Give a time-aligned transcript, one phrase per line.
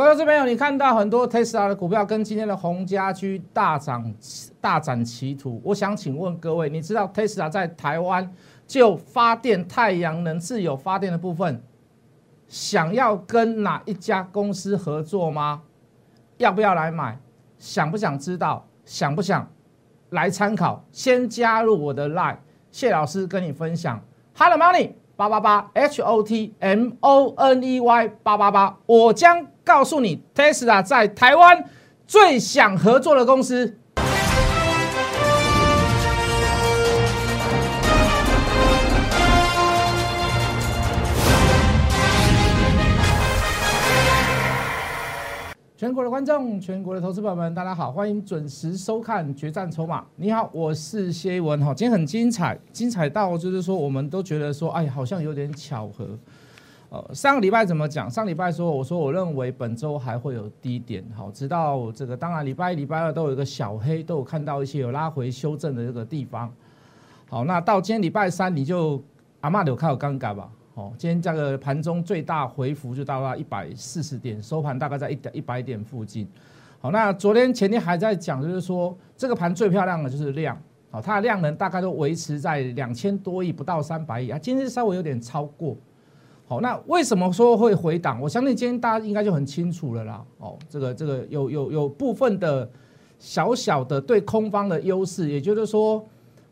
[0.00, 4.14] 各位投资朋友，你看到很多 Tesla 的股票跟今天的红家居大涨
[4.58, 5.60] 大展旗途。
[5.62, 8.32] 我想请问各位，你知道 Tesla 在台湾
[8.66, 11.62] 就发电太阳能自有发电的部分，
[12.48, 15.60] 想要跟哪一家公司合作吗？
[16.38, 17.20] 要不要来买？
[17.58, 18.66] 想不想知道？
[18.86, 19.46] 想不想
[20.08, 20.82] 来参考？
[20.90, 22.38] 先加入我的 Line，
[22.72, 24.02] 谢老师跟你分享。
[24.34, 31.62] Hello Money 八八八 H O T M O N E Y 八八八，我将告诉你 Tesla 在台湾
[32.06, 33.78] 最想合作的公司。
[45.80, 50.02] 全国的观众，全国的投资朋友们，大家好，欢迎准时收看《决战筹码》。
[50.16, 56.06] 你好，我是谢文哈，今天很精彩，精彩到就是说，我们都觉得说，哎，好像有点巧合。
[56.90, 58.10] 呃，上个礼拜怎么讲？
[58.10, 66.52] 上礼拜说，我说我认为本周还会有低点，好，直到这个，当然礼拜一、礼拜二都有一个小黑，都有看到一些有拉回修正的这个地方。
[67.30, 69.02] 好，那到今天礼拜三，你就
[69.40, 70.46] 阿妈有看有尴尬吧？
[70.80, 76.26] 哦，今天这个盘中最大回幅就到了一百四十点，收盘大概在一点一百点附近。
[76.80, 80.58] 好，那昨天前天还在讲，就是说这个盘最漂亮的就是量，
[80.90, 85.76] 好，它的量能大概都维持在两千多亿，不到三百亿啊，今天稍微有点超过。
[86.48, 88.18] 好，那为什么说会回档？
[88.18, 90.24] 我相信今天大家应该就很清楚了啦。
[90.38, 92.66] 哦，这个这个有有有部分的
[93.18, 96.02] 小小的对空方的优势，也就是说。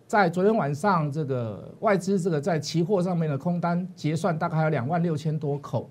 [0.08, 5.90] 在昨天晚上，这个外资这个在期货上面的空单结算大概还有两万六千多口，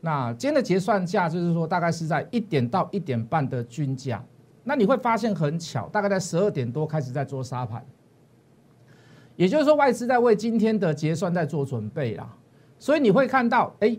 [0.00, 4.24] 那今天的结算价就是说大概是在一点到一点半的均价，
[4.64, 7.84] 那你会发现很巧，大概在十二点多开始在做沙盘，
[9.36, 12.26] 也就是说外资在为今天的结算在做准备啦，
[12.78, 13.94] 所以你会看到，哎，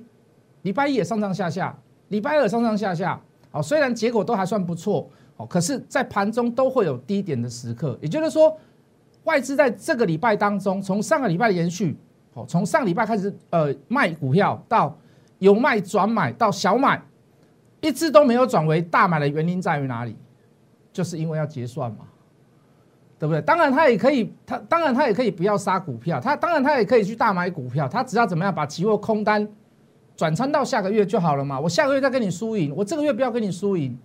[0.64, 8.58] 礼拜一也上上下下，礼拜二上上下下，好，虽然结果都还算不错，哦，可是在盘中都会有低点的时刻，也就是说。
[9.30, 11.96] 外资在这个礼拜当中，从上个礼拜延续，
[12.34, 14.98] 好，从上礼拜开始，呃，卖股票到
[15.38, 17.00] 由卖转买到小买，
[17.80, 20.16] 一直都没有转为大买的原因在于哪里？
[20.92, 22.00] 就是因为要结算嘛，
[23.20, 23.40] 对不对？
[23.44, 29.48] 当然他也可以，他当然他也可以不要杀股票，他当然他也可以去大买股票，他只要怎么样把期货空单
[30.18, 31.60] 转仓到下个月就好了嘛。
[31.60, 33.96] 我下个月再跟你输赢，我这个月不要跟你输赢，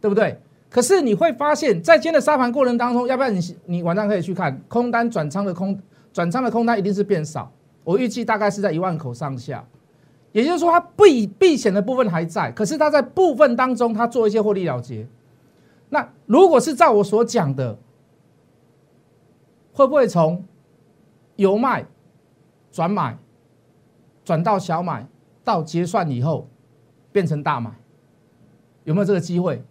[0.00, 0.40] 对不对？
[0.72, 5.78] 可是你会发现，在今天的沙盘过程当中，要不然你你晚上可以去看空单转仓的空
[6.14, 7.52] 转仓的空单一定是变少，
[7.84, 9.62] 我预计大概是在一万口上下，
[10.32, 15.06] 也就是说它避避险的部分还在，可是它在部分当中它做一些获利了结。
[15.90, 17.78] 那如果是照我所讲的，
[19.74, 20.42] 会不会从
[21.36, 21.84] 由卖
[22.70, 23.18] 转买
[24.24, 25.06] 转到小买
[25.44, 26.48] 到结算以后
[27.12, 27.70] 变成大买？
[28.84, 29.62] 有没有这个机会？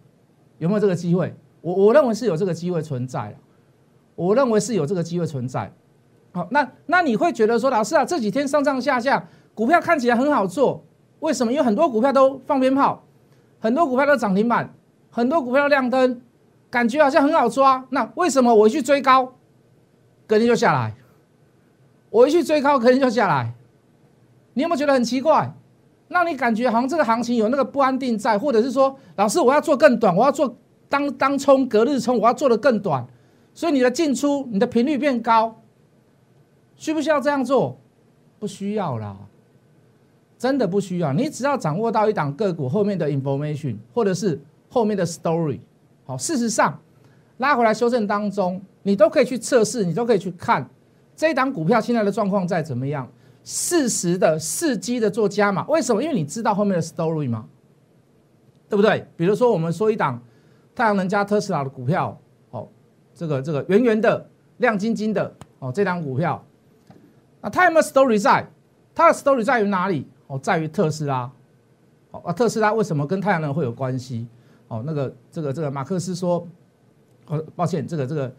[0.62, 1.34] 有没有这个机会？
[1.60, 3.34] 我我认为是有这个机会存在
[4.14, 5.72] 我认为是有这个机会存在。
[6.30, 10.84] 好，那那你会觉得说，老师啊，这几天上上下下，股票看起来很好做，
[11.18, 11.52] 为什么？
[11.52, 13.02] 因为很多股票都放鞭炮，
[13.58, 14.72] 很多股票都涨停板，
[15.10, 16.22] 很多股票亮灯，
[16.70, 17.84] 感觉好像很好抓。
[17.90, 19.32] 那为什么我一去追高，
[20.28, 20.94] 隔天就下来？
[22.10, 23.52] 我一去追高，隔天就下来？
[24.54, 25.52] 你有没有觉得很奇怪？
[26.12, 30.54] 让你感觉好像这个行情有那个不安定在，或者是说，老师我要做更短，我要做
[30.88, 33.04] 当当冲、隔日冲，我要做的更短，
[33.52, 35.60] 所以你的进出、你的频率变高，
[36.76, 37.78] 需不需要这样做？
[38.38, 39.16] 不需要啦，
[40.36, 41.12] 真的不需要。
[41.12, 45.60] 你只要掌握到一档个股后面的 information，或者是后面的 story，
[46.04, 46.76] 好，事实上
[47.38, 50.68] 拉回来修正当中，你都可以去测试，你都可以去看
[51.14, 53.08] 这一档股票现在的状况在怎么样。
[53.44, 56.02] 适时的、伺机的做加码，为什么？
[56.02, 57.46] 因为你知道后面的 story 吗？
[58.68, 59.06] 对不对？
[59.16, 60.22] 比如说，我们说一档
[60.74, 62.16] 太阳能加特斯拉的股票，
[62.50, 62.68] 哦，
[63.14, 66.44] 这个这个圆圆的、亮晶晶的，哦，这档股票，
[67.40, 68.46] 那它有没有 story 在？
[68.94, 70.06] 它的 story 在于哪里？
[70.28, 71.30] 哦，在于特斯拉。
[72.12, 74.26] 哦，啊，特斯拉为什么跟太阳能会有关系？
[74.68, 76.46] 哦，那个这个这个马克思说，
[77.26, 78.32] 哦，抱歉，这个这个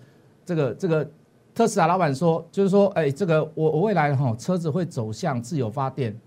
[0.46, 1.10] 这个这个。
[1.56, 6.20] 特斯拉老板说，就是说，哎，这个我我未来哈车子会走向自由发电，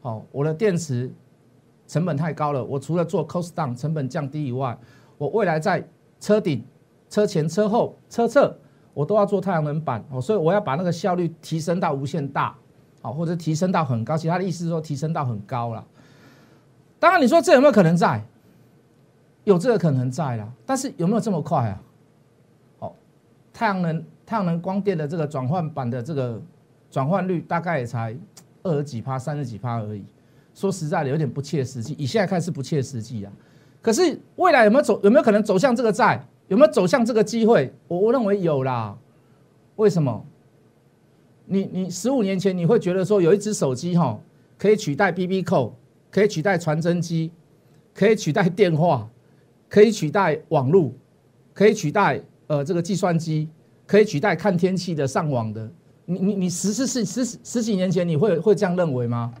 [0.00, 1.12] 好，我的电池
[1.86, 4.74] 成本太高了，我除了做 cost down 成本降低以外，
[5.18, 5.86] 我未来在
[6.18, 6.64] 车顶、
[7.10, 8.56] 车前、车后、车侧，
[8.94, 12.56] 我都要做太阳能板，哦，所以我要把那个效率提升到无限大，
[13.02, 14.16] 好，或者提升到很高。
[14.16, 15.84] 其他的意思是说提升到很高了。
[16.98, 18.24] 当然，你说这有没有可能在？
[19.44, 21.82] 有这个可能在啦，但是有没有这么快啊？
[22.78, 22.92] 哦，
[23.52, 24.02] 太阳能。
[24.24, 26.40] 太阳能光电的这个转换板的这个
[26.90, 28.16] 转换率大概也才
[28.62, 30.04] 二十几趴、三十几趴而已，
[30.54, 31.94] 说实在的，有点不切实际。
[31.98, 33.32] 以现在看是不切实际啊。
[33.80, 35.00] 可是未来有没有走？
[35.02, 36.24] 有没有可能走向这个债？
[36.48, 37.72] 有没有走向这个机会？
[37.88, 38.96] 我我认为有啦。
[39.76, 40.24] 为什么？
[41.46, 44.20] 你你十五年前你会觉得说有一只手机哈
[44.56, 45.74] 可以取代 BB 扣，
[46.10, 47.32] 可以取代传真机，
[47.92, 49.08] 可以取代电话，
[49.68, 50.92] 可以取代网络，
[51.52, 53.48] 可以取代呃这个计算机，
[53.86, 55.68] 可以取代看天气的上网的。
[56.04, 59.32] 你你你十十十十十几年前你会会这样认为吗？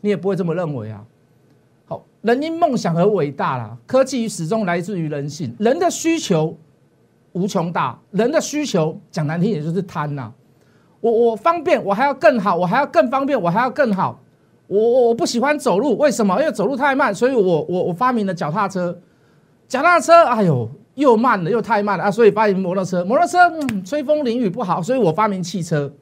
[0.00, 1.04] 你也不会这么认为啊。
[1.86, 3.76] 好，人因梦想而伟大啦。
[3.86, 6.56] 科技始终来自于人性，人的需求
[7.32, 10.32] 无穷大，人的需求讲难听也就是贪呐。
[11.00, 14.20] 我我方便，我还要更好，我还要更方便，我还要更好。
[14.68, 16.38] 我我我不喜欢走路，为什么？
[16.40, 18.96] 因为走路太慢，所以我我我发明了脚踏车。
[19.66, 23.04] 脚踏车，哎呦，又慢了又太慢了啊，所以发明摩托车。
[23.04, 25.92] 摩托车，嗯，吹风淋雨不好，所以我发明汽车。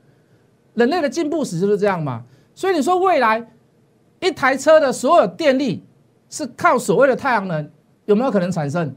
[0.75, 2.23] 人类的进步史就是这样嘛，
[2.55, 3.51] 所以你说未来
[4.21, 5.85] 一台车的所有电力
[6.29, 7.71] 是靠所谓的太阳能，
[8.07, 8.95] 有没有可能产生？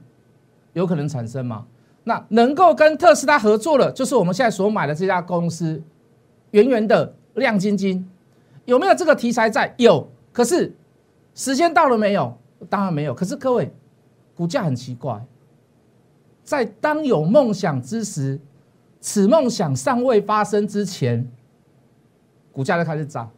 [0.73, 1.65] 有可能产生吗？
[2.03, 5.81] 那能够跟特斯拉合作的，就是我们现在所买的这家公司，
[6.51, 8.09] 圆圆的亮晶晶，
[8.65, 9.73] 有没有这个题材在？
[9.77, 10.75] 有，可是
[11.33, 12.37] 时间到了没有？
[12.69, 13.13] 当然没有。
[13.13, 13.73] 可是各位，
[14.35, 15.23] 股价很奇怪，
[16.43, 18.39] 在当有梦想之时，
[18.99, 21.27] 此梦想尚未发生之前。
[22.51, 23.31] 股价就开始涨，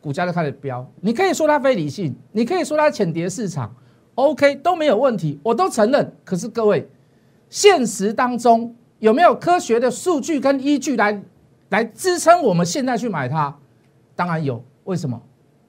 [0.00, 0.84] 股价就开始飙。
[1.00, 3.72] 你可以说它非理性，你可以说它浅碟市场
[4.16, 6.12] ，OK 都没有问题，我都承认。
[6.24, 6.88] 可是各位，
[7.48, 11.22] 现实当中有没有科学的数据跟依据来
[11.68, 13.56] 来支撑我们现在去买它？
[14.16, 14.62] 当然有。
[14.84, 15.22] 为什么？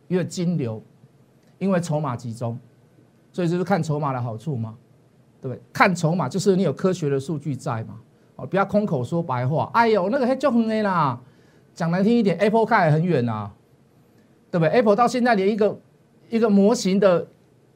[0.07, 0.81] 因为金流，
[1.59, 2.57] 因为筹码集中，
[3.31, 4.75] 所以就是看筹码的好处嘛，
[5.41, 5.59] 对不对？
[5.73, 7.95] 看筹码就是你有科学的数据在嘛，
[8.35, 9.69] 哦，不要空口说白话。
[9.73, 11.19] 哎呦，那个还就很 A 啦。
[11.73, 13.51] 讲难听一点，Apple 开很远啊，
[14.51, 15.79] 对不对？Apple 到现在连一个
[16.29, 17.25] 一个模型的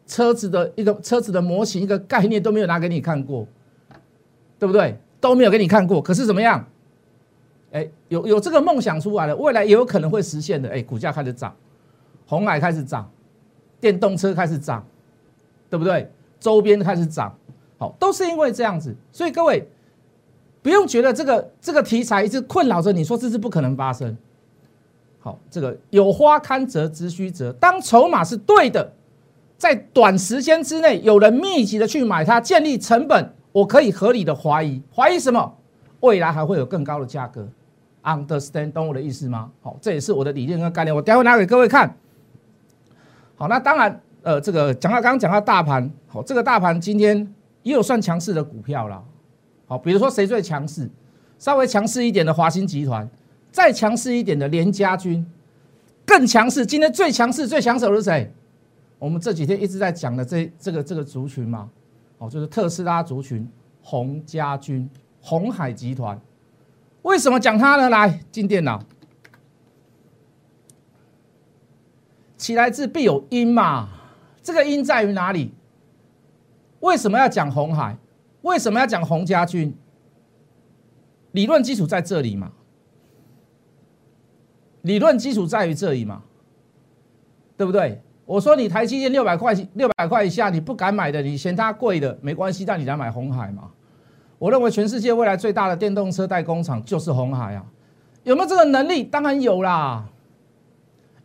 [0.06, 3.48] 车子的一个车子的模型一个概念都没有拿给你看过，
[4.60, 4.98] 对不对？
[5.20, 6.02] 都没有给你看过。
[6.02, 6.64] 可是怎么样？
[7.72, 10.70] 哎，有有这个梦想出来了，未来也有可能会实现的。
[10.70, 11.56] 哎，股价开始涨，
[12.28, 13.10] 红海开始涨，
[13.80, 14.86] 电动车开始涨，
[15.70, 16.12] 对不对？
[16.38, 17.36] 周边开始涨，
[18.00, 18.96] 都是因为这样子。
[19.12, 19.68] 所以各位。
[20.62, 24.18] 不用觉得这个这个题材一直困扰着你，说这是不可能发生。
[25.20, 28.92] 好，这个有花堪折直须折，当筹码是对的，
[29.60, 35.56] 在短时间之内有人密集的去买它，建立成本，我可以合理的怀疑，怀疑什么？
[36.00, 37.48] 未来还会有更高的价格
[38.02, 39.52] ？Understand 懂我的意思吗？
[39.62, 41.96] 好，这也是我的理念跟概念，我待会拿给各位看。
[43.36, 47.32] 好，那当然，呃，这个讲到刚刚讲到大盘，好，这个大盘今天
[47.66, 49.04] 也有算强势的股票了。
[49.66, 50.88] 好，比如说谁最强势？
[51.40, 53.10] 稍微强势一点的华兴集团，
[53.52, 55.26] 再强势一点的联家军，
[56.06, 56.64] 更强势。
[56.64, 58.32] 今天最强势、最抢手的是谁？
[59.00, 61.68] 我们这几天一直在讲的这这个这个族群嘛，
[62.20, 63.50] 哦，就是特斯拉族群，
[63.82, 64.88] 红家军、
[65.20, 66.22] 红海集团。
[67.02, 67.90] 为什么讲它呢？
[67.90, 68.80] 来进电脑，
[72.38, 73.90] 起来之必有因嘛。
[74.44, 75.52] 这个因在于哪里？
[76.86, 77.98] 为什么要讲红海？
[78.44, 79.76] 为什么要讲洪家军？
[81.32, 82.52] 理论基础在这里嘛？
[84.84, 86.22] 理论基础在于这里嘛？
[87.58, 88.02] 对不对？
[88.26, 93.72] 我说你台积电六百块六百块以下你不敢买的，你嫌它贵的没关系，但你来买红海嘛？
[94.38, 97.66] 我认为全世界未来最大的电动车代工厂就是红海啊！
[98.24, 99.04] 有没有这个能力？
[99.04, 100.06] 当然有啦！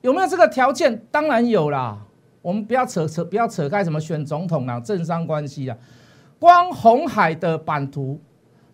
[0.01, 1.05] 有没有这个条件？
[1.11, 1.99] 当然有啦！
[2.43, 5.77] 我们不要扯扯，不要扯开什么选总统啊、政商关系啊。
[6.39, 8.19] 光红海的版图，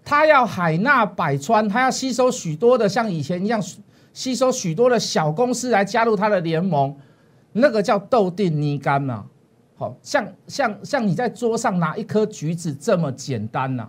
[0.05, 3.61] 它要海纳百川，它要吸收许多的像以前一样
[4.13, 6.97] 吸收许多的小公司来加入它的联盟，
[7.53, 9.27] 那个叫豆定泥干嘛？
[9.79, 13.89] 好像像像你在桌上拿一颗橘子这么简单呐？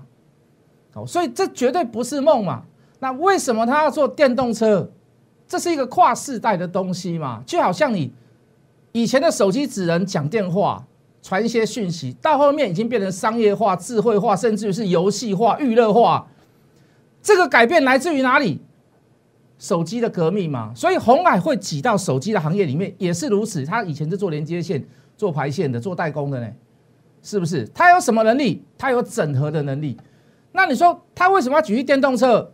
[0.94, 2.64] 好，所以这绝对不是梦嘛。
[3.00, 4.92] 那为什么他要做电动车？
[5.48, 7.42] 这是一个跨世代的东西嘛？
[7.46, 8.12] 就好像你
[9.02, 10.86] 以前的手机只能讲电话。
[11.24, 16.26] 传一些讯息，到后面已经变成商业化、智慧化，甚至于是游戏化、娱乐化。
[17.22, 18.62] 这个改变来自于哪里？
[19.60, 20.72] 手机的革命嘛。
[20.74, 23.66] 所以红海会挤到手机的行业里面，也是如此。
[23.66, 24.82] 他以前是做连接线、
[25.18, 26.48] 做排线的、做代工的呢，
[27.22, 27.68] 是不是？
[27.74, 28.64] 他有什么能力？
[28.78, 29.98] 他有整合的能力。
[30.54, 32.54] 那你说他为什么要举一电动车？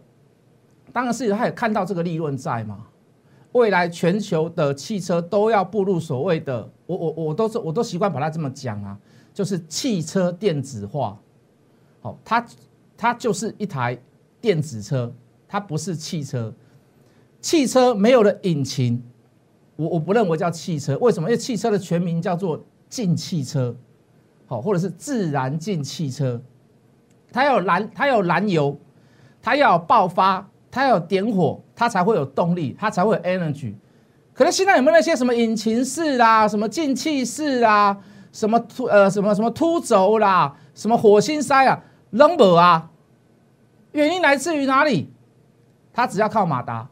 [0.91, 2.88] 当然是他也看到这个利润在嘛。
[3.53, 8.98] 未来全球的汽车都要步入所谓的，我我我都是我都习惯把它这么讲啊，
[9.33, 11.17] 就是汽车电子化。
[12.01, 12.45] 好，它
[12.98, 13.98] 它就是一台
[14.41, 15.13] 电子车，
[15.48, 16.53] 它不是汽车。
[17.39, 19.03] 汽车没有了引擎，
[19.75, 21.29] 我我不认为叫汽车，为什么？
[21.29, 23.75] 因为汽车的全名叫做进汽车，
[24.48, 26.41] 好，或者是自然进汽车，
[27.31, 28.77] 它要燃，它要燃油，
[29.41, 33.75] 它要爆发，它要点火，它才会有动力，它才会有 energy。
[34.33, 37.95] 可是现在有没有那些什么引擎式啦，什么进气式啦，
[38.31, 42.89] 什么突呃什么什么突轴啦，什么火星塞啊，扔不啊？
[43.91, 45.13] 原因来自于哪里？
[45.93, 46.89] 它只要靠马达，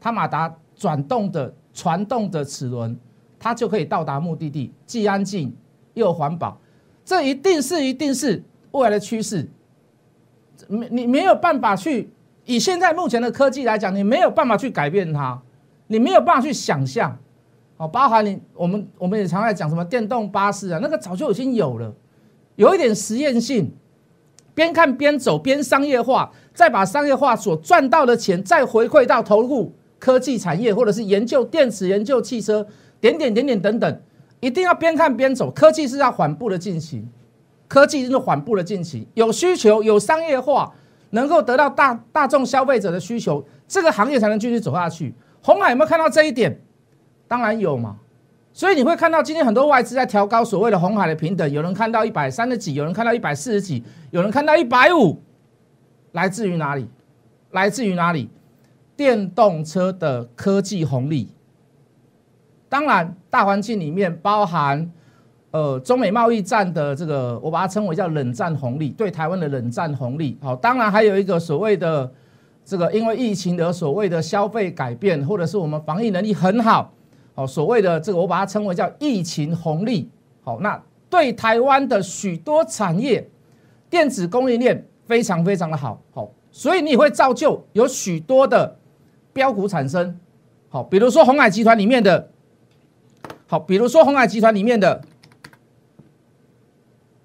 [0.00, 2.98] 它马达转动的传动的齿轮，
[3.38, 5.54] 它就可以到达目的地，既安静
[5.92, 6.58] 又环保。
[7.04, 9.46] 这一定是一定是未来的趋势。
[10.66, 12.10] 没你没有办法去
[12.44, 15.40] 以现在目前的科技来讲，你没有办法去改变它。
[15.88, 17.14] 你没有办法去想象，
[17.76, 21.92] 哦，包含你我们我们也常在讲什么电动巴士啊，那个早就已经有了，
[22.56, 23.70] 有一点实验性，
[24.54, 32.66] 边看边走边商业化，再把商业化所赚到的钱再回馈到投入科技产业或者是研究电池、研究汽车，
[32.98, 34.00] 点点点点等等，
[34.40, 37.06] 一定要边看边走，科技是要缓步的进行，
[37.68, 40.72] 科技是缓步的进行，有需求有商业化，
[41.12, 45.14] 能够得到大大众消费者的需求，这个行业才能继续走下去。
[45.42, 46.60] 红海有没有看到这一点？
[47.28, 47.96] 当然有嘛，
[48.52, 55.22] 所以你会看到今天很多外资在调高所谓的红海的平等，有人看到一百三十几，有人看到一百四十几，有人看到一百五，
[56.12, 56.88] 来自于哪里？
[57.50, 58.30] 来自于哪里？
[58.96, 61.32] 电动车的科技红利。
[62.68, 64.90] 当然，大环境里面包含
[65.52, 70.36] 呃中美贸易战的这个，我把它称为叫冷战红利，对台湾的冷战红利。
[70.42, 72.12] 好，当然还有一个所谓的。
[72.64, 76.92] 这个因为疫情的所谓的消费改变，或者是我们防疫能力很好，
[77.34, 80.08] 好所谓的这个我把它称为叫疫情红利，
[80.44, 80.80] 好那
[81.10, 83.28] 对台湾的许多产业，
[83.90, 88.76] 电子供应链非常非常的好，好所以你会造就有许多的
[89.32, 90.16] 标股产生，
[90.68, 92.28] 好比如说红海集团里面的，
[93.48, 95.02] 好比如说红海集团里面的，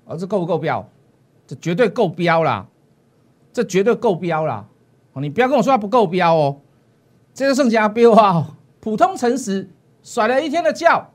[0.08, 0.88] 啊这够不够标？
[1.46, 2.66] 这绝对够标啦，
[3.54, 4.66] 这绝对够标啦。
[5.16, 6.58] 你不要跟我说它不够标哦，
[7.34, 9.70] 这个剩下标啊，普通诚实，
[10.04, 11.10] 甩了一天的觉，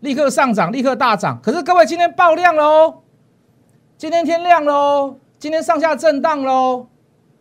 [0.00, 1.40] 立刻上涨，立刻大涨。
[1.42, 3.02] 可是各位今天爆量喽，
[3.96, 6.88] 今天天亮喽，今天上下震荡喽，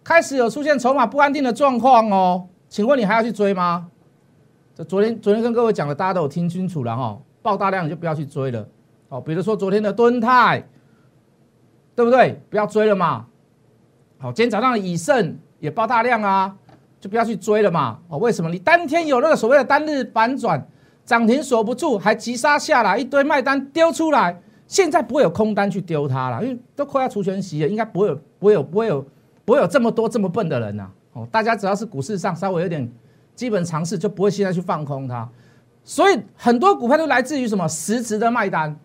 [0.03, 2.47] 开始有出现筹码不安定的状况哦。
[2.69, 3.88] 请问你还要去追吗？
[4.73, 8.65] 这昨天昨天跟各位讲的，大家都有听清楚了哈，爆大量你就不要去追了。
[9.11, 10.63] 哦，比如说昨天的敦泰，
[11.93, 12.41] 对不对？
[12.49, 13.27] 不要追了嘛。
[14.17, 15.37] 好，今天早上的以盛。
[15.61, 16.57] 也爆大量啊，
[16.99, 17.99] 就不要去追了嘛。
[18.07, 18.49] 哦，为什么？
[18.49, 20.59] 你当天有那个所谓的单日反转，
[21.05, 29.05] 涨停锁不住，还急杀下来，一堆卖单丢出来，现在不会有空单去丢它了，因为都快要除权息了，应该不会有，不会有，不会有，
[29.45, 30.89] 不会有这么多这么笨的人呐。
[31.13, 32.91] 哦，大家只要是股市上稍微有点
[33.35, 35.29] 基本常识，就不会现在去放空它。
[35.83, 38.75] 所以很多股票都来自于什么实质的卖单。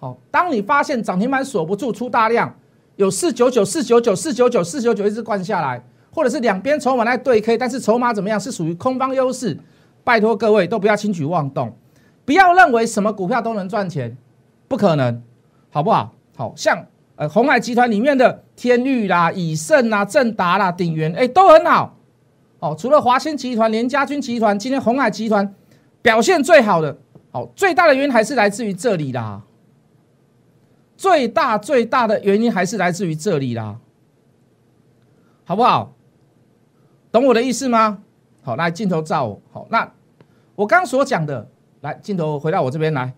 [0.00, 2.52] 好，当你发现涨停板锁不住，出大量。
[2.96, 9.58] 有四九九四九九四九九四九九一直灌下来，或者是两边筹码在对 K，但是筹码怎么样是属于空方优势？
[10.02, 11.74] 拜托各位都不要轻举妄动，
[12.24, 14.16] 不要认为什么股票都能赚钱，
[14.68, 15.22] 不可能，
[15.70, 16.14] 好不好？
[16.36, 21.96] 好像呃红海集团里面的天域啦、以盛啦、正达啦、鼎元，哎都很好。
[22.58, 25.54] 哦，除了华兴集团、联家军集团，今天红海集团
[26.02, 26.98] 表现最好的，
[27.30, 29.42] 好最大的原因还是来自于这里啦。
[31.00, 33.78] 最大最大的原因还是来自于这里啦，
[35.46, 35.94] 好不好？
[37.10, 38.02] 懂我的意思吗？
[38.42, 39.40] 好，来镜头照我。
[39.50, 39.90] 好，那
[40.54, 41.48] 我刚所讲的，
[41.80, 43.14] 来镜头回到我这边来。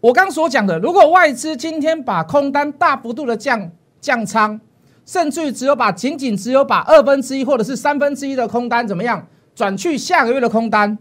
[0.00, 4.60] 我刚所讲的，如果外资今天把空单大幅度的降降仓，
[5.06, 10.98] 甚至于只有把仅仅只有把二分之一或者是三分之一的空单怎么样转去下个月的空单，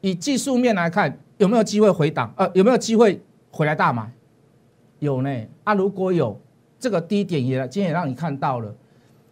[0.00, 2.32] 以技术面来看，有没有机会回档？
[2.38, 4.10] 呃，有没有机会回来大买？
[4.98, 6.38] 有呢，啊，如果有
[6.78, 8.74] 这个低点也今天也让你看到了，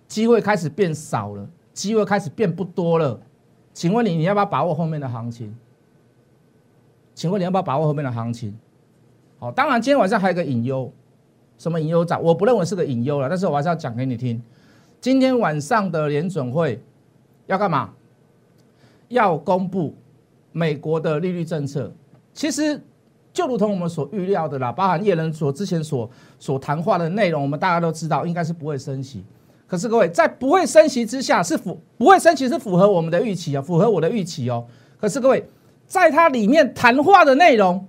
[0.07, 3.21] 机会开始变少了，机会开始变不多了。
[3.73, 5.55] 请问你你要不要把握后面的行情？
[7.15, 8.57] 请问你要不要把握后面的行情？
[9.39, 10.93] 好，当然今天晚上还有个隐忧，
[11.59, 12.17] 什么隐忧在？
[12.19, 14.43] 我不认为是个隐忧了，但是我还是要讲给你听。
[15.01, 16.83] 今天晚上的联准会
[17.47, 17.93] 要干嘛？
[19.09, 19.95] 要公布
[20.53, 21.93] 美国的利率政策。
[22.33, 22.81] 其实。
[23.37, 29.23] 就如同我们所预料的啦，包含叶人所之前所所谈话的内容，我们大家都知道应该是不会升息。
[29.67, 34.65] 可是各位在不会升息之下，是符不会升息是符合我们的预期啊，符合我的预期哦。
[34.99, 35.47] 可是各位
[35.87, 37.87] 在它里面谈话的内容，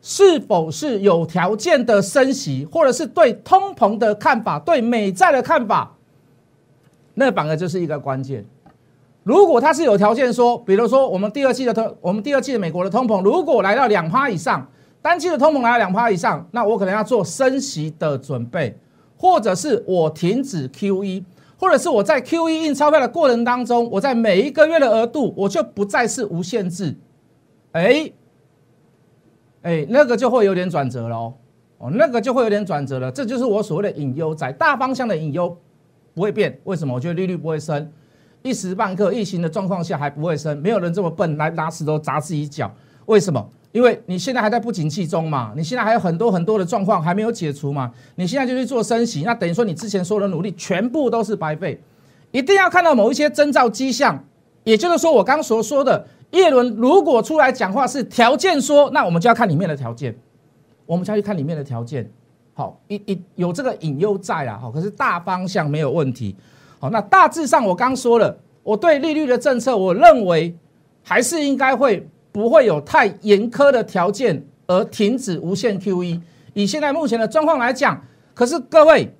[0.00, 5.94] 是否是有条件的升息，或者是对通膨的看法、对美债的看法，
[7.12, 8.42] 那反而就是一个关键。
[9.22, 14.66] 如果它是有条件说，比如说我们第二季的通，我们第二季的美国的通膨如果来到两趴以上，
[15.00, 18.76] 单期的通膨来到两趴以上，那我可能要做升息的准备，
[19.16, 21.24] 或者是我停止 QE，
[21.58, 26.94] 或者是我在 QE 印钞票的过程当中，我在每一个月的额度我就不再是无限制，
[27.72, 28.12] 哎，
[29.62, 31.34] 哎，那个就会有点转折了哦，
[31.78, 35.56] 哦，那个就会有点转折了，这就是我所谓的隐忧在大方向的隐忧
[36.14, 36.92] 不会变，为什么？
[36.94, 37.90] 我觉得利率不会升。
[38.42, 42.72] 一时半刻疫情的状况下还不会升，没有人这么笨来拿石头砸自己脚。
[43.06, 43.50] 为什么？
[43.72, 51.80] 因为你现在还在不景气中嘛，你现在还有很多很多的状况还没有解除嘛，你现在就去做升息，那等于说你之前所有的努力全部都是白费。
[52.30, 54.22] 一定要看到某一些征兆迹象，
[54.64, 60.14] 也就是说我刚所说的叶伦如果出来讲话是条件说，那我们就要看里面的条件，
[60.84, 62.10] 我们就要去看里面的条件。
[62.54, 66.34] 好，一一有这个隐忧在啊，好，可是大方向没有问题。
[66.78, 70.54] 好，那大致上我刚说了，我对利率的政策，我认为
[71.02, 72.06] 还是应该会
[72.38, 76.20] 不会有太严苛的条件而停止无限 QE。
[76.54, 78.00] 以现在目前的状况来讲，
[78.32, 79.12] 可是各位，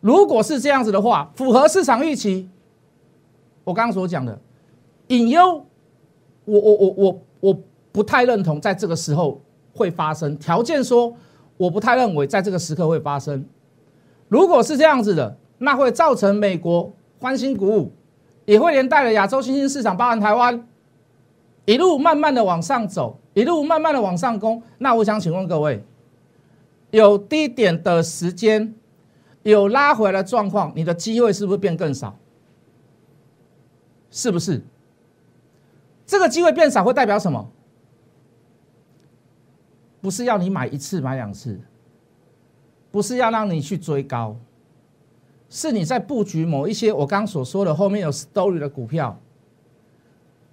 [0.00, 2.48] 如果是这样子的话，符合市场预期，
[3.62, 4.36] 我刚刚所讲的
[5.06, 5.64] 隐忧，
[6.46, 9.40] 我我我我我不太认同在这个时候
[9.72, 10.36] 会发生。
[10.36, 11.14] 条件说，
[11.56, 13.44] 我不太认为在这个时刻会发生。
[14.26, 15.36] 如果是这样子的。
[15.62, 17.92] 那会造成美国欢欣鼓舞，
[18.46, 20.66] 也会连带了亚洲新兴市场，包含台湾，
[21.70, 24.60] 一路慢慢的往上走，一路慢慢的往上攻。
[24.78, 25.84] 那我想请问各位，
[26.90, 28.74] 有低点的时间，
[29.44, 32.18] 有拉回来的状况，你的机会是不是变更少？
[34.10, 34.60] 是不是？
[36.04, 37.48] 这个机会变少会代表什么？
[40.00, 41.60] 不是要你买一次买两次，
[42.90, 44.36] 不是要让你去追高。
[45.48, 49.16] 是你在布局某一些我刚刚所说的后面有 story 的股票，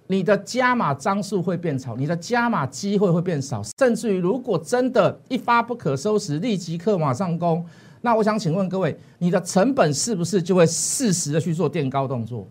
[0.08, 7.64] 你的加码张数会变少，你的加码机会会变少，甚至于如果真的一发不可收拾，立即刻马上攻，
[8.00, 12.46] 那我想请问各位，你的成本是不是就会适时的去做垫高动作？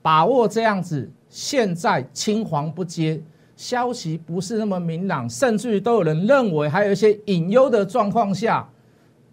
[0.00, 3.22] 把握这样子，现在青黄不接，
[3.56, 8.68] 消息不是那么明朗，甚至于都有人认为还有一些隐忧的状况下。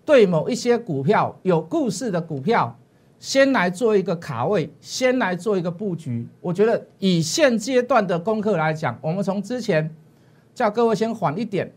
[0.05, 2.75] 对某一些股票有故事的股票，
[3.19, 6.25] 先来做一个卡位，先来做一个布局。
[6.39, 9.93] 我觉得以现阶段的功课来讲，我们从之前
[10.55, 11.71] 叫各位先缓一点，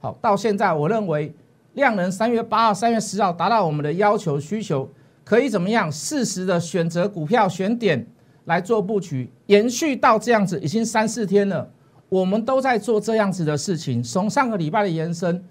[0.00, 1.34] 好，到现在我认为
[1.74, 4.88] 量能三月八号、三月十号达到我们的要求需求，
[5.22, 8.06] 可以怎么样适时的选择股票选点
[8.46, 11.70] 来做布局，延续到这样子已经三四天了，
[12.08, 15.44] 我们都在做这样子的事情，从上个礼拜的延伸。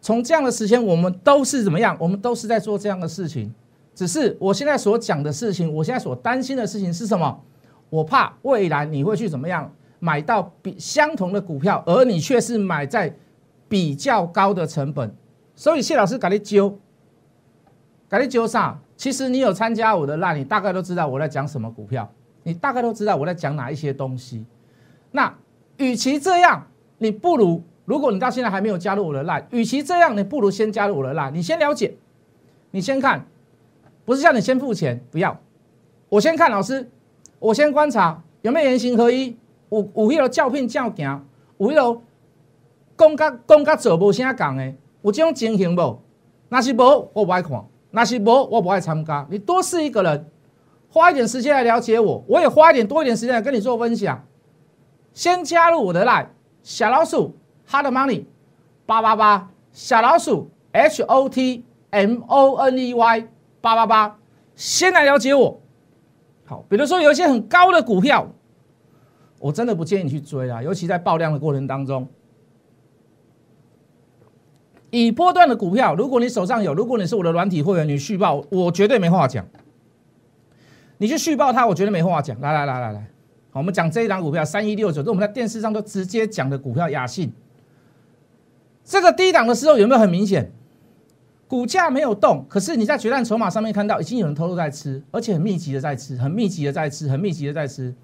[0.00, 1.96] 从这样的时间，我们都是怎么样？
[2.00, 3.54] 我们都是在做这样的事情，
[3.94, 7.40] 只是我现在所讲的事情，我现在所担心的事情是什么？
[7.90, 13.14] 我怕未来你会去怎么样买到比相同的股票，而你却是买在
[13.68, 15.14] 比较高的成本。
[15.54, 16.78] 所以谢老师赶紧揪，
[18.08, 18.80] 赶紧揪上。
[18.96, 22.10] 其实你有参加我的烂，你大概都知道我在讲什么股票，
[22.44, 24.46] 你大概都知道我在讲哪一些东西。
[25.10, 25.34] 那
[25.76, 26.66] 与其这样，
[26.98, 27.62] 你不如。
[27.84, 31.32] 如果你到现在还没有加入我的 line，与其这样，你不如先加入我的 line。
[31.32, 31.96] 你先了解，
[32.70, 33.26] 你先看，
[34.04, 35.38] 不是叫你先付钱，不要。
[36.08, 36.90] 我先看老师，
[37.38, 39.36] 我先观察有没有言行合一，
[39.70, 41.24] 有有迄个照片照行，
[41.58, 42.00] 有迄个
[42.96, 45.98] 讲甲讲甲做无啥共的，有这种情形无？
[46.48, 49.26] 那是无，我不爱看；那是无，我不爱参加。
[49.30, 50.30] 你多试一个人，
[50.90, 54.24] 花一点时间来了解我，我也花一点多一点时间来跟你做分享。
[55.14, 56.26] 先加入我的 line，
[56.62, 57.36] 小老鼠。
[57.70, 58.24] Hard money，
[58.84, 63.28] 八八八小老鼠 H O T M O N E Y
[63.62, 64.18] 八八八，
[64.54, 65.62] 先来了解我。
[66.44, 68.30] 好，比如说有一些很高的股票，
[69.38, 72.06] 我真的不建议你去追啊，尤其在爆量的过程当中。
[74.90, 79.46] 以波段的股票，如果你手上有，如果你是我的软体会员，你续报，我绝对没话讲。
[80.98, 82.38] 你去续报它，我绝对没话讲。
[82.40, 83.06] 来来来来来，
[83.52, 87.32] 我们讲这一档股票三一六九，这我们在电视上都直接讲的股票，雅信。
[88.84, 90.52] 这个低档的时候有没有很明显？
[91.52, 97.94] 股价没有动，可是你在决战筹码上面看到已经有人偷偷在吃，而且很密集的在吃，很密集的在吃，很密集的在吃。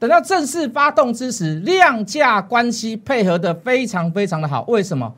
[0.00, 4.64] 等到正式发动之时，量价关系配合的非常非常的好。
[4.66, 5.14] 为什么？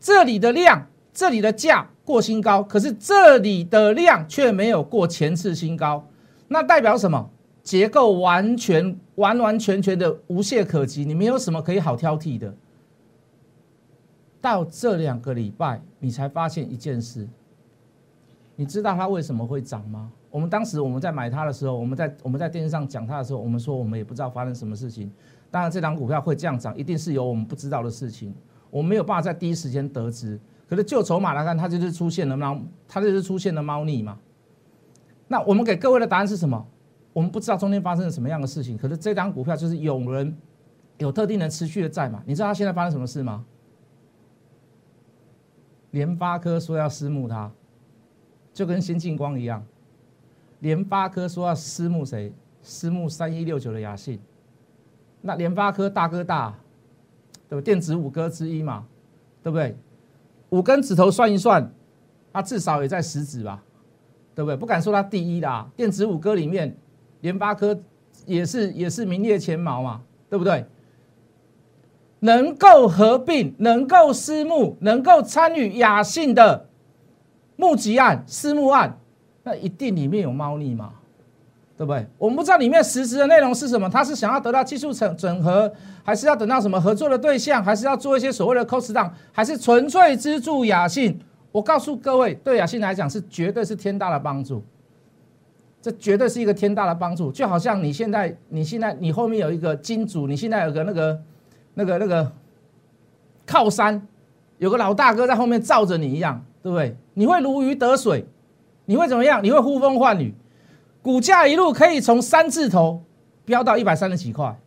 [0.00, 6.04] 这里的量，这里的价过新高，可是这里的量却没有过前次新高，
[6.48, 7.30] 那代表什么？
[7.62, 12.52] 结构完全完完全全的无懈可击，你没有什么可以好挑剔的。
[14.42, 17.26] 到这两个礼拜，你才发现一件事，
[18.56, 20.12] 你知道它为什么会涨吗？
[20.30, 25.10] 我们当时我们在买它的时候，我们在我们在电视上讲它的时候，我们说我们也不知道发生什么事情。
[25.50, 28.34] 当然，这张股票会这样涨，一定是有我们不知道的事情，
[28.68, 30.40] 我们没有办法在第一时间得知。
[30.68, 34.18] 可是就筹码来看，它就是出现了猫，它就是出现了猫腻嘛。
[35.28, 36.66] 那我们给各位的答案是什么？
[37.12, 38.76] 我们不知道中间发生了什么样的事情。
[38.76, 40.36] 可是这张股票就是有人
[40.98, 42.22] 有特定人持续的在嘛？
[42.26, 43.44] 你知道它现在发生什么事吗？
[45.92, 47.50] 联发科说要私募它，
[48.52, 49.64] 就跟先进光一样。
[50.60, 52.32] 联发科说要私募谁？
[52.62, 54.20] 私募三一六九的雅信。
[55.20, 56.54] 那联发科大哥大，
[57.48, 57.64] 对吧？
[57.64, 58.86] 电子五哥之一嘛，
[59.42, 59.76] 对不对？
[60.50, 61.72] 五根指头算一算，
[62.32, 63.62] 它至少也在十指吧，
[64.34, 64.56] 对不对？
[64.56, 66.76] 不敢说它第一啦，电子五哥里面，
[67.20, 67.78] 联发科
[68.24, 70.64] 也是也是名列前茅嘛，对不对？
[72.22, 76.66] 能够合并、能够私募、能够参与雅信的
[77.56, 78.98] 募集案、私募案，
[79.44, 80.90] 那一定里面有猫腻嘛，
[81.76, 82.06] 对不对？
[82.18, 85.72] 我们不知道里面实质的内容是什么，他是想要得到技术整整合。
[86.04, 91.16] 还是要等到什么合作的对象，还是要做一些所谓的 cost down，还是纯粹资助雅信？
[91.52, 94.64] 我告诉各位，对雅信来讲是绝对是天大的帮助，
[95.80, 97.30] 这绝对是一个天大的帮助。
[97.30, 101.16] 就好像你现在，你现在你后面有一个金主，你现在有个那个
[101.74, 102.32] 那个那个
[103.46, 104.06] 靠山，
[104.58, 106.96] 有个老大哥在后面罩着你一样，对不对？
[107.14, 108.24] 你会如鱼得水，
[108.86, 109.42] 你会怎么样？
[109.42, 110.34] 你会呼风唤雨，
[111.02, 113.02] 股价一路可以从三字头
[113.44, 114.58] 飙到一百三十几块。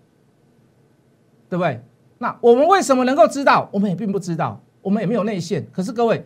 [1.47, 1.79] 对不对？
[2.17, 3.69] 那我们为什么能够知道？
[3.71, 5.65] 我们也并不知道，我们也没有内线。
[5.71, 6.25] 可是各位，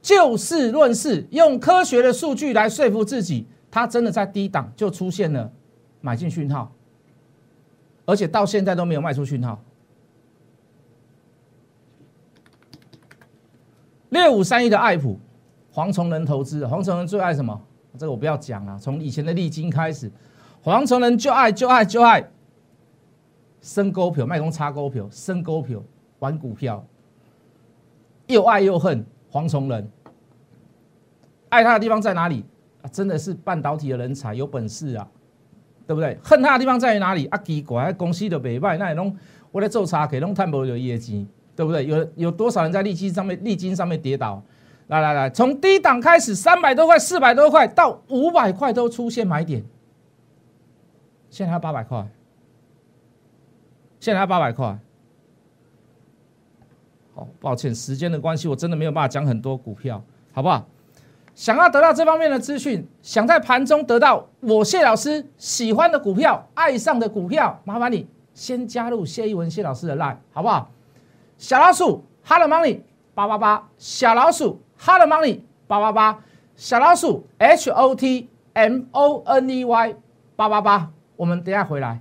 [0.00, 5.52] 就事论事，用科学的数据来说服自己，它真的在低档就出现了
[6.00, 6.72] 买进讯号，
[8.06, 9.62] 而且到现在都没有卖出讯号。
[14.10, 15.18] 六五三一的爱普，
[15.70, 17.60] 黄崇仁投资，黄崇仁最爱什么？
[17.98, 20.10] 这个我不要讲了，从以前的利金开始，
[20.62, 22.24] 黄崇仁就爱就爱就爱。
[23.62, 25.82] 升高票，卖空差高票，升高票
[26.20, 26.86] 玩股票，
[28.28, 29.90] 又爱又恨黄崇仁。
[31.48, 32.44] 爱他的地方在哪里？
[32.92, 35.08] 真的是半导体的人才，有本事啊，
[35.84, 36.16] 对不对？
[36.22, 37.38] 恨他的地方在于哪里啊？
[37.38, 39.16] 奇怪，公司的北卖，那也弄
[39.50, 41.84] 我在做差，给弄探博有业绩，对不对？
[41.86, 44.40] 有有多少人在利基上面、利金上面跌倒？
[44.88, 49.64] 来来来，从低档开始，三百多块、四百多块到五百块都出现买点，
[51.28, 52.06] 现在还八百块。
[53.98, 54.78] 现在八百块，
[57.14, 60.00] 好，抱歉，时间的关系，我真的没有办法讲很多股票，
[60.32, 60.64] 好不好？
[61.34, 70.70] 想要得到这方面的资讯，想在盘中得到我谢老师喜欢的股票、爱上的股票，麻烦你先加入谢一文谢老师的 line，好不好？
[71.38, 72.80] 小老鼠 Hello Money
[73.14, 76.24] 八八八，小老鼠 Hello Money 八八八，
[76.56, 79.94] 小老鼠 H O T M O N E Y
[80.34, 82.00] 八八八，我们等下回来。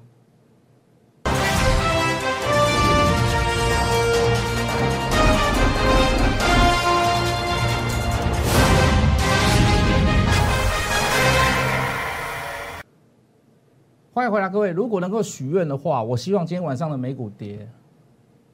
[14.14, 14.72] 欢迎回来，各位。
[14.72, 17.68] 如果能够许愿的话，我希望今天晚上的美股跌。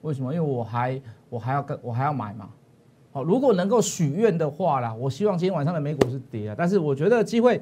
[0.02, 0.34] 为什么？
[0.34, 2.50] 因为我还我还要跟我还要买嘛。
[3.12, 6.56] 好，如果能够许愿的话啦，我希望今天晚上的美股是跌啊。
[6.58, 7.62] 但是我觉得机会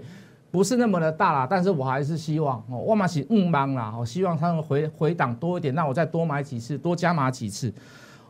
[0.52, 1.48] 不是那么的大啦。
[1.50, 3.94] 但是我还是希望哦，万马喜嗯忙啦。
[3.98, 7.74] 我希望他们回回档多一点，那我再多买几次，多加码几次。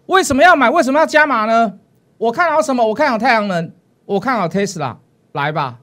[0.06, 0.70] 为什么要买？
[0.70, 1.80] 为什么要加码呢？
[2.18, 2.86] 我看好什么？
[2.86, 3.72] 我看好太阳能，
[4.06, 4.96] 我看好 Tesla。
[5.34, 5.80] 来吧，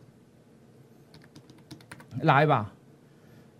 [2.23, 2.73] 来吧。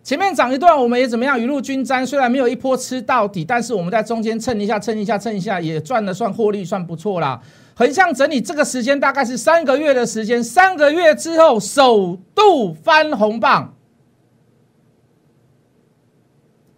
[0.07, 2.07] 前面涨一段，我们也怎么样雨露均沾。
[2.07, 7.41] 虽然没有一波吃到底，但是我们在中间蹭一下、蹭一下、蹭一下，也赚的算获利算不错啦。
[7.75, 13.75] 横向整理这个时间大概是三个月的时间，三个月之后首度翻红棒，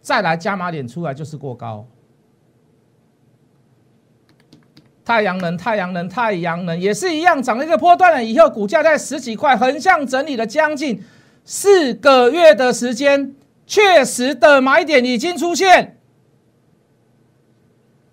[0.01, 1.85] 再来加码点出来就是过高。
[5.05, 10.99] 太阳能、太阳能、太阳能也是一样，涨了一个波段了以后，股价在十几块，横向整理了将近。
[11.51, 13.33] 四个月的时间，
[13.65, 15.97] 确实的买点已经出现，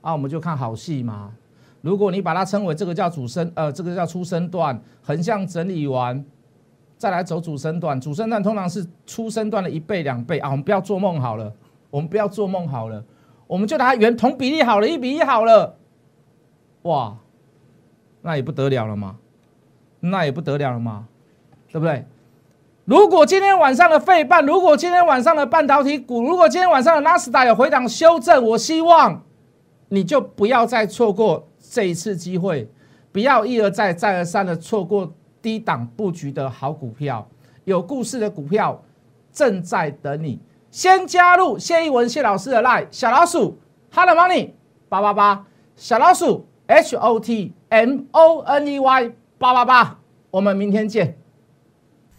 [0.01, 1.35] 啊，我们就看好戏嘛。
[1.83, 6.25] 如果你把它称为这个叫主升，呃，这个叫出升段，横向整理完，
[6.97, 10.39] 再来走主升段，主升段通常是出升段的一倍两倍。
[10.39, 10.49] 啊。
[10.49, 11.53] 我们不要做梦好了，
[11.91, 13.05] 我们不要做梦好了，
[13.47, 15.77] 我们就拿原同比例好了，一比一好了，
[16.85, 17.19] 哇，
[18.23, 19.19] 那也不得了了嘛，
[20.01, 21.07] 那也不得了了嘛，
[21.71, 22.07] 对不对？
[22.87, 29.25] 如果今天晚上的费半，如果今天晚上的半导体股，如果今天晚上的纳斯达有回档修正，我希望
[29.89, 32.71] 你就不要再错过这一次机会，
[33.11, 37.27] 不要一而再再而三的错过低档布局的好股票，
[37.65, 38.81] 有故事的股票
[39.33, 40.39] 正在等你。
[40.71, 43.59] 先加入谢一文谢老师的 line 小老鼠
[43.93, 44.51] ，Hello Money
[44.89, 45.45] 八八八，
[45.75, 49.99] 小老鼠 H O T M O N E Y 八八八，
[50.31, 51.19] 我们明天见。